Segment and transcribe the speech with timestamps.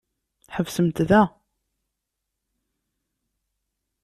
[0.55, 1.21] Ḥebsemt da.